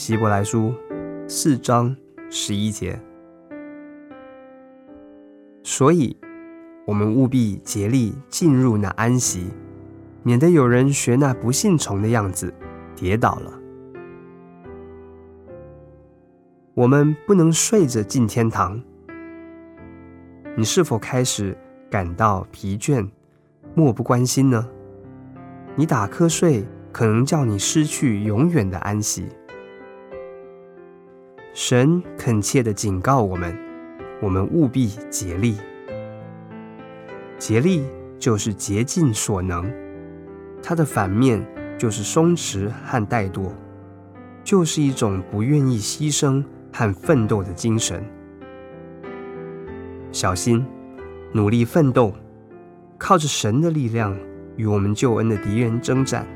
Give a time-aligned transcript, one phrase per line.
[0.00, 0.72] 希伯来书
[1.28, 1.94] 四章
[2.30, 2.98] 十一节。
[5.62, 6.16] 所以，
[6.86, 9.50] 我们务必竭力进入那安息，
[10.22, 12.50] 免得有人学那不信从的样子，
[12.96, 13.52] 跌倒了。
[16.72, 18.82] 我们不能睡着进天堂。
[20.56, 21.54] 你是否开始
[21.90, 23.06] 感到疲倦，
[23.74, 24.66] 漠不关心呢？
[25.76, 29.28] 你打瞌睡，可能叫你失去永远的安息。
[31.62, 33.54] 神恳切地警告我们，
[34.22, 35.58] 我们务必竭力。
[37.38, 37.84] 竭力
[38.18, 39.70] 就是竭尽所能，
[40.62, 41.46] 它的反面
[41.76, 43.50] 就是松弛和怠惰，
[44.42, 46.42] 就是一种不愿意牺牲
[46.72, 48.02] 和奋斗的精神。
[50.12, 50.64] 小心，
[51.30, 52.14] 努力奋斗，
[52.96, 54.16] 靠着神的力量
[54.56, 56.26] 与我们救恩的敌人征战。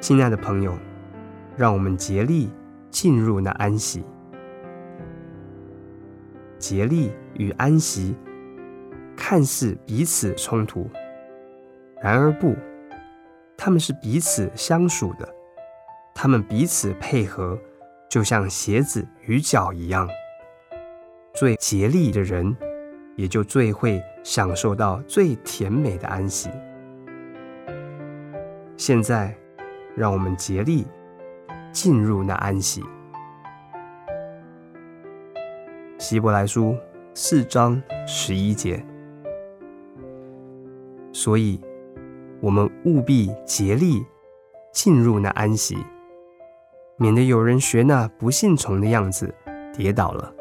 [0.00, 0.76] 亲爱的朋友，
[1.56, 2.50] 让我们竭力
[2.90, 4.04] 进入那安息。
[6.58, 8.14] 竭力与安息
[9.16, 10.88] 看似彼此冲突，
[12.02, 12.54] 然而不，
[13.56, 15.28] 他们是彼此相属的，
[16.14, 17.58] 他们彼此配合，
[18.10, 20.08] 就像鞋子与脚一样。
[21.32, 22.54] 最竭力的人，
[23.16, 26.50] 也就最会享受到最甜美的安息。
[28.76, 29.34] 现在，
[29.94, 30.86] 让我们竭力
[31.72, 32.82] 进入那安息。
[35.98, 36.76] 希伯来书
[37.14, 38.84] 四章十一节。
[41.12, 41.60] 所以，
[42.40, 44.04] 我们务必竭力
[44.72, 45.76] 进入那安息，
[46.96, 49.34] 免得有人学那不信从的样子，
[49.76, 50.32] 跌倒了。